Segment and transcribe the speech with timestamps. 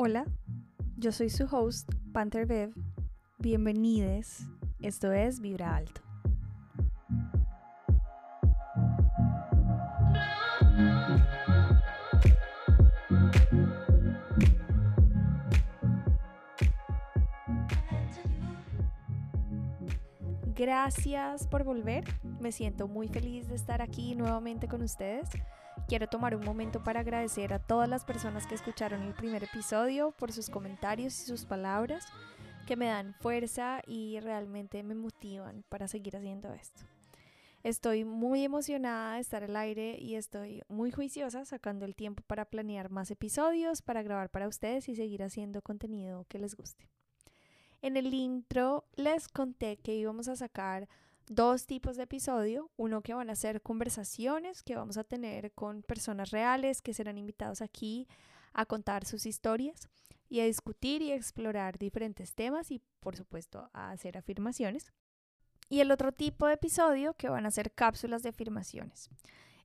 [0.00, 0.26] Hola,
[0.96, 2.72] yo soy su host, Panther Bev.
[3.40, 4.46] Bienvenidos.
[4.78, 6.02] Esto es Vibra Alto.
[20.54, 22.04] Gracias por volver.
[22.38, 25.28] Me siento muy feliz de estar aquí nuevamente con ustedes.
[25.88, 30.10] Quiero tomar un momento para agradecer a todas las personas que escucharon el primer episodio
[30.10, 32.04] por sus comentarios y sus palabras
[32.66, 36.82] que me dan fuerza y realmente me motivan para seguir haciendo esto.
[37.62, 42.44] Estoy muy emocionada de estar al aire y estoy muy juiciosa sacando el tiempo para
[42.44, 46.86] planear más episodios, para grabar para ustedes y seguir haciendo contenido que les guste.
[47.80, 50.86] En el intro les conté que íbamos a sacar
[51.28, 55.82] dos tipos de episodio, uno que van a ser conversaciones que vamos a tener con
[55.82, 58.08] personas reales que serán invitados aquí
[58.52, 59.88] a contar sus historias
[60.28, 64.92] y a discutir y explorar diferentes temas y por supuesto a hacer afirmaciones.
[65.68, 69.10] Y el otro tipo de episodio que van a ser cápsulas de afirmaciones.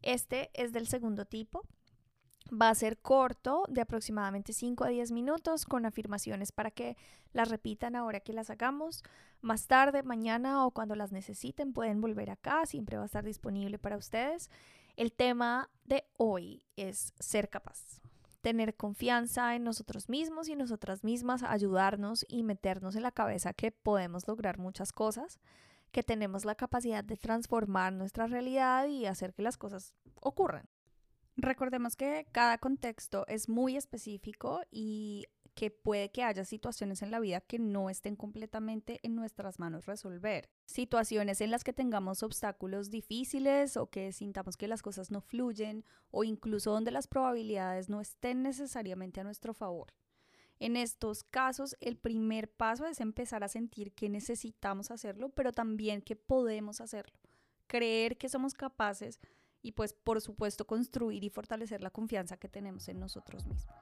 [0.01, 1.65] Este es del segundo tipo,
[2.51, 6.97] Va a ser corto, de aproximadamente 5 a 10 minutos, con afirmaciones para que
[7.31, 9.03] las repitan ahora que las hagamos.
[9.41, 13.79] Más tarde, mañana o cuando las necesiten, pueden volver acá, siempre va a estar disponible
[13.79, 14.49] para ustedes.
[14.95, 18.01] El tema de hoy es ser capaz.
[18.41, 23.71] Tener confianza en nosotros mismos y nosotras mismas, ayudarnos y meternos en la cabeza que
[23.71, 25.39] podemos lograr muchas cosas,
[25.91, 30.67] que tenemos la capacidad de transformar nuestra realidad y hacer que las cosas ocurran.
[31.35, 37.19] Recordemos que cada contexto es muy específico y que puede que haya situaciones en la
[37.19, 40.49] vida que no estén completamente en nuestras manos resolver.
[40.65, 45.85] Situaciones en las que tengamos obstáculos difíciles o que sintamos que las cosas no fluyen
[46.11, 49.93] o incluso donde las probabilidades no estén necesariamente a nuestro favor.
[50.59, 56.01] En estos casos, el primer paso es empezar a sentir que necesitamos hacerlo, pero también
[56.01, 57.19] que podemos hacerlo.
[57.67, 59.19] Creer que somos capaces
[59.63, 63.73] y pues por supuesto construir y fortalecer la confianza que tenemos en nosotros mismos.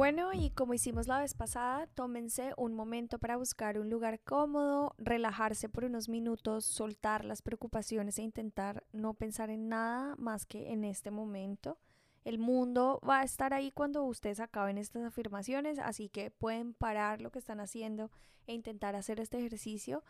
[0.00, 4.94] Bueno, y como hicimos la vez pasada, tómense un momento para buscar un lugar cómodo,
[4.96, 10.72] relajarse por unos minutos, soltar las preocupaciones e intentar no pensar en nada más que
[10.72, 11.76] en este momento.
[12.24, 17.20] El mundo va a estar ahí cuando ustedes acaben estas afirmaciones, así que pueden parar
[17.20, 18.10] lo que están haciendo
[18.46, 20.04] e intentar hacer este ejercicio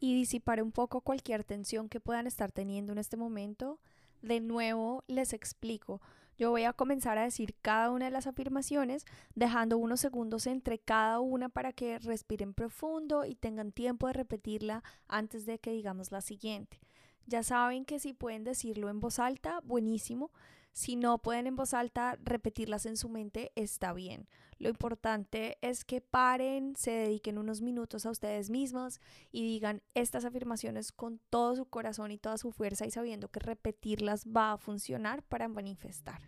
[0.00, 3.80] y disipar un poco cualquier tensión que puedan estar teniendo en este momento.
[4.20, 6.00] De nuevo les explico.
[6.36, 9.04] Yo voy a comenzar a decir cada una de las afirmaciones,
[9.34, 14.84] dejando unos segundos entre cada una para que respiren profundo y tengan tiempo de repetirla
[15.08, 16.78] antes de que digamos la siguiente.
[17.26, 20.30] Ya saben que si pueden decirlo en voz alta, buenísimo.
[20.78, 24.28] Si no pueden en voz alta repetirlas en su mente, está bien.
[24.60, 29.00] Lo importante es que paren, se dediquen unos minutos a ustedes mismos
[29.32, 33.40] y digan estas afirmaciones con todo su corazón y toda su fuerza y sabiendo que
[33.40, 36.22] repetirlas va a funcionar para manifestar.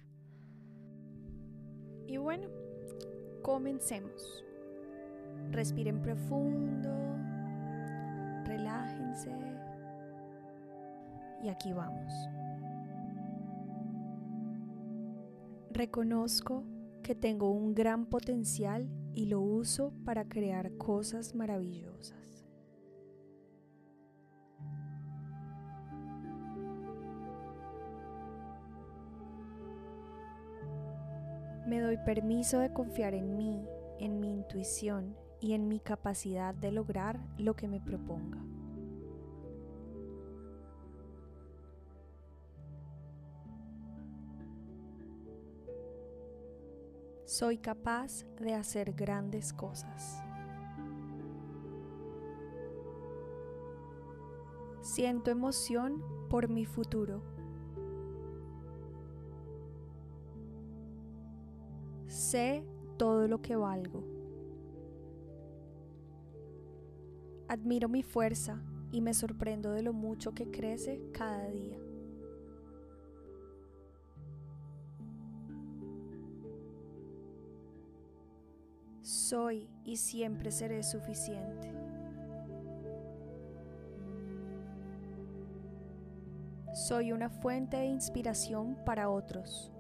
[2.08, 2.48] Y bueno,
[3.42, 4.44] comencemos.
[5.52, 6.90] Respiren profundo,
[8.46, 9.30] relájense
[11.40, 12.12] y aquí vamos.
[15.80, 16.62] Reconozco
[17.02, 22.44] que tengo un gran potencial y lo uso para crear cosas maravillosas.
[31.66, 33.64] Me doy permiso de confiar en mí,
[33.98, 38.49] en mi intuición y en mi capacidad de lograr lo que me proponga.
[47.30, 50.20] Soy capaz de hacer grandes cosas.
[54.80, 57.22] Siento emoción por mi futuro.
[62.08, 62.64] Sé
[62.98, 64.02] todo lo que valgo.
[67.46, 68.60] Admiro mi fuerza
[68.90, 71.78] y me sorprendo de lo mucho que crece cada día.
[79.30, 81.72] Soy y siempre seré suficiente.
[86.74, 89.70] Soy una fuente de inspiración para otros.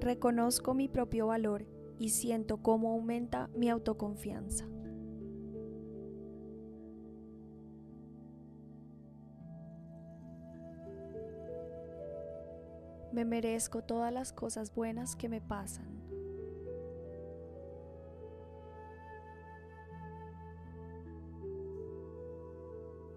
[0.00, 1.64] Reconozco mi propio valor
[2.00, 4.66] y siento cómo aumenta mi autoconfianza.
[13.12, 16.02] Me merezco todas las cosas buenas que me pasan.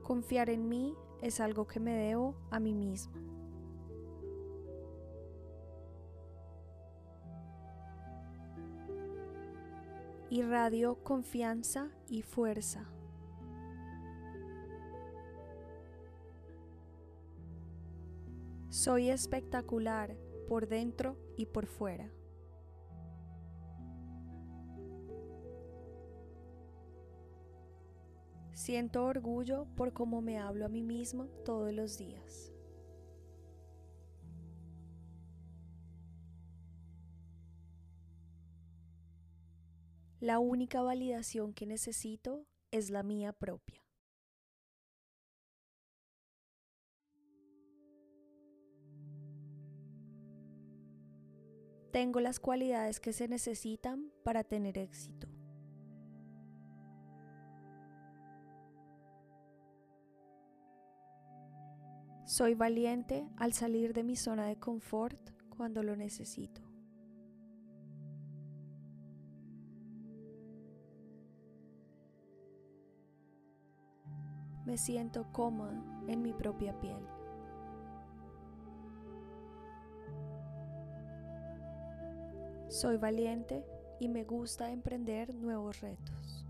[0.04, 3.16] Confiar en mí es algo que me debo a mí mismo.
[10.30, 12.95] Irradio confianza y fuerza.
[18.86, 20.16] Soy espectacular
[20.48, 22.08] por dentro y por fuera.
[28.54, 32.54] Siento orgullo por cómo me hablo a mí mismo todos los días.
[40.20, 43.85] La única validación que necesito es la mía propia.
[51.96, 55.30] Tengo las cualidades que se necesitan para tener éxito.
[62.26, 65.18] Soy valiente al salir de mi zona de confort
[65.56, 66.60] cuando lo necesito.
[74.66, 77.15] Me siento cómoda en mi propia piel.
[82.76, 83.66] Soy valiente
[84.02, 86.46] y me gusta emprender nuevos retos.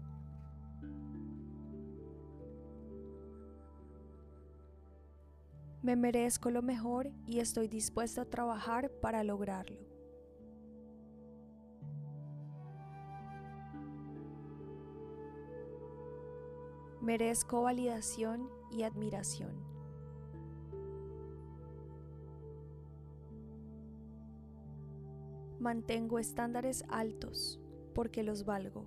[5.83, 9.79] Me merezco lo mejor y estoy dispuesta a trabajar para lograrlo.
[17.01, 19.74] Merezco validación y admiración.
[25.59, 27.59] Mantengo estándares altos
[27.93, 28.85] porque los valgo.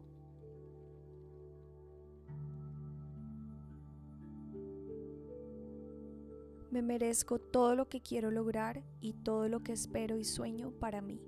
[6.70, 11.00] Me merezco todo lo que quiero lograr y todo lo que espero y sueño para
[11.00, 11.18] mí.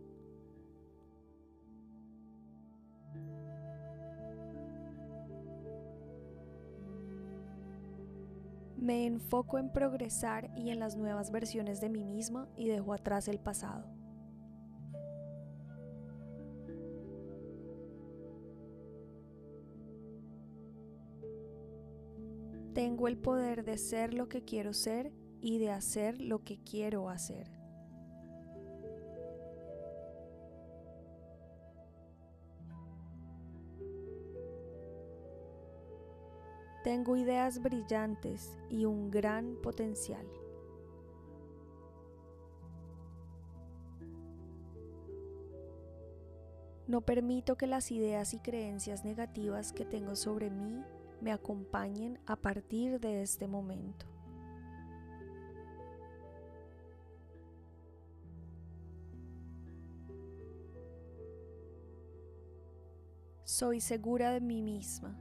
[8.77, 13.29] Me enfoco en progresar y en las nuevas versiones de mí misma y dejo atrás
[13.29, 14.00] el pasado.
[22.75, 27.09] Tengo el poder de ser lo que quiero ser y de hacer lo que quiero
[27.09, 27.51] hacer.
[36.85, 40.27] Tengo ideas brillantes y un gran potencial.
[46.87, 50.83] No permito que las ideas y creencias negativas que tengo sobre mí
[51.21, 54.07] me acompañen a partir de este momento.
[63.45, 65.19] Soy segura de mí misma.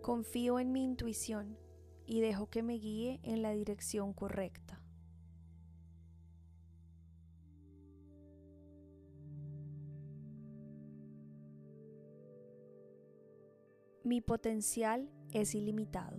[0.00, 1.58] Confío en mi intuición
[2.06, 4.80] y dejo que me guíe en la dirección correcta.
[14.06, 16.16] Mi potencial es ilimitado.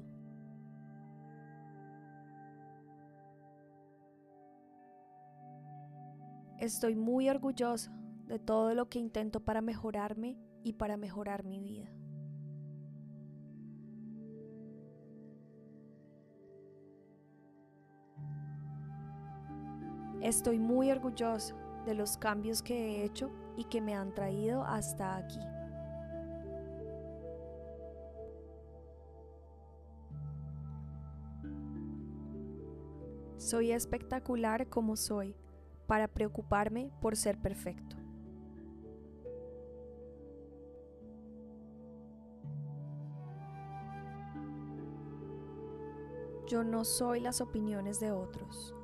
[6.60, 11.90] Estoy muy orgullosa de todo lo que intento para mejorarme y para mejorar mi vida.
[20.22, 25.16] Estoy muy orgullosa de los cambios que he hecho y que me han traído hasta
[25.16, 25.40] aquí.
[33.48, 35.34] Soy espectacular como soy
[35.88, 37.96] para preocuparme por ser perfecto.
[46.46, 48.76] Yo no soy las opiniones de otros.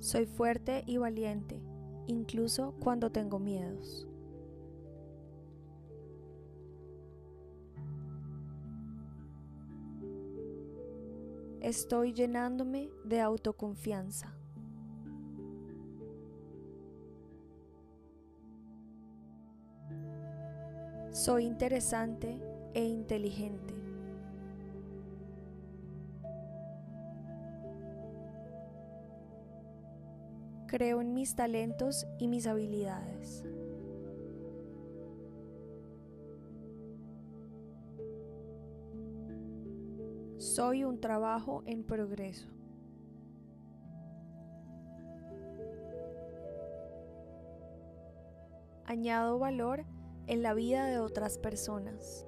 [0.00, 1.62] Soy fuerte y valiente,
[2.08, 4.08] incluso cuando tengo miedos.
[11.66, 14.32] Estoy llenándome de autoconfianza.
[21.10, 22.40] Soy interesante
[22.72, 23.74] e inteligente.
[30.68, 33.44] Creo en mis talentos y mis habilidades.
[40.56, 42.48] Soy un trabajo en progreso.
[48.86, 49.84] Añado valor
[50.26, 52.24] en la vida de otras personas.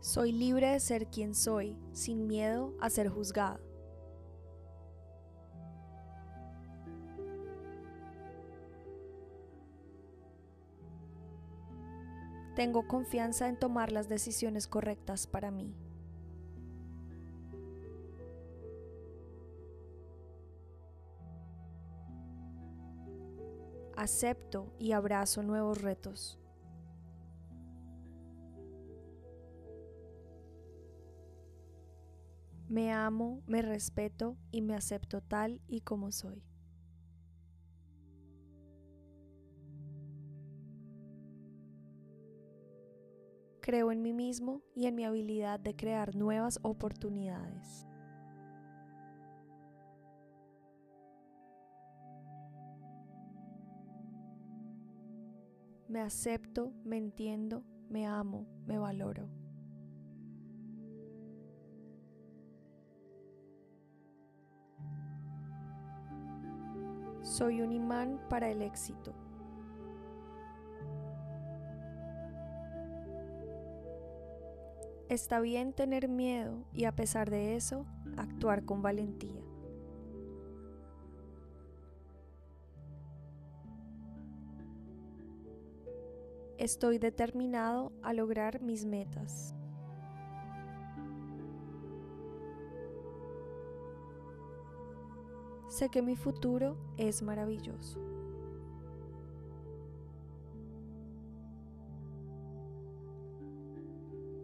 [0.00, 3.63] Soy libre de ser quien soy, sin miedo a ser juzgado.
[12.54, 15.74] Tengo confianza en tomar las decisiones correctas para mí.
[23.96, 26.38] Acepto y abrazo nuevos retos.
[32.68, 36.42] Me amo, me respeto y me acepto tal y como soy.
[43.64, 47.86] Creo en mí mismo y en mi habilidad de crear nuevas oportunidades.
[55.88, 59.30] Me acepto, me entiendo, me amo, me valoro.
[67.22, 69.23] Soy un imán para el éxito.
[75.08, 77.84] Está bien tener miedo y a pesar de eso,
[78.16, 79.42] actuar con valentía.
[86.56, 89.54] Estoy determinado a lograr mis metas.
[95.68, 98.13] Sé que mi futuro es maravilloso.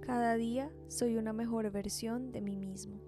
[0.00, 3.00] Cada día soy una mejor versión de mí mismo.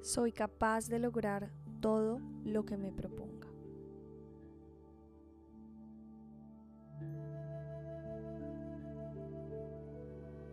[0.00, 3.48] Soy capaz de lograr todo lo que me proponga.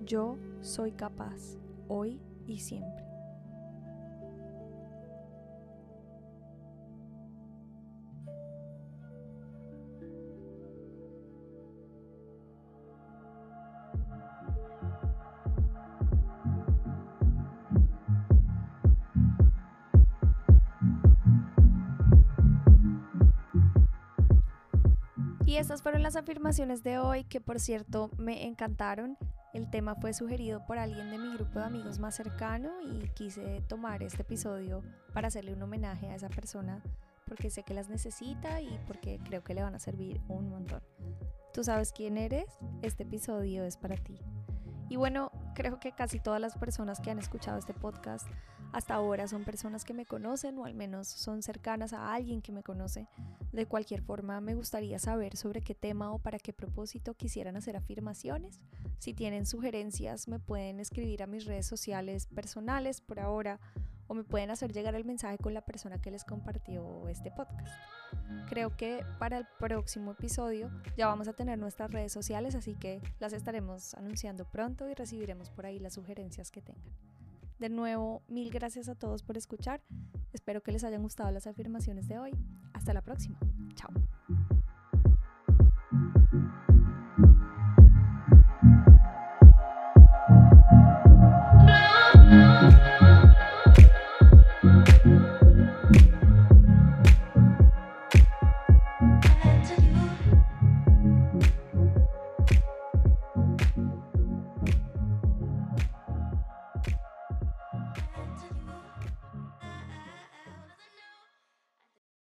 [0.06, 3.09] Yo soy capaz, hoy y siempre.
[25.60, 29.18] Estas fueron las afirmaciones de hoy que por cierto me encantaron.
[29.54, 33.62] El tema fue sugerido por alguien de mi grupo de amigos más cercano y quise
[33.68, 34.82] tomar este episodio
[35.14, 36.82] para hacerle un homenaje a esa persona
[37.26, 40.82] porque sé que las necesita y porque creo que le van a servir un montón.
[41.54, 42.48] ¿Tú sabes quién eres?
[42.82, 44.18] Este episodio es para ti.
[44.88, 48.28] Y bueno, creo que casi todas las personas que han escuchado este podcast
[48.72, 52.52] hasta ahora son personas que me conocen o al menos son cercanas a alguien que
[52.52, 53.08] me conoce.
[53.52, 57.76] De cualquier forma, me gustaría saber sobre qué tema o para qué propósito quisieran hacer
[57.76, 58.60] afirmaciones.
[59.00, 63.60] Si tienen sugerencias, me pueden escribir a mis redes sociales personales por ahora
[64.08, 67.72] o me pueden hacer llegar el mensaje con la persona que les compartió este podcast.
[68.50, 73.02] Creo que para el próximo episodio ya vamos a tener nuestras redes sociales, así que
[73.20, 77.19] las estaremos anunciando pronto y recibiremos por ahí las sugerencias que tengan.
[77.60, 79.82] De nuevo, mil gracias a todos por escuchar.
[80.32, 82.32] Espero que les hayan gustado las afirmaciones de hoy.
[82.74, 83.38] Hasta la próxima.
[83.76, 83.90] Chao.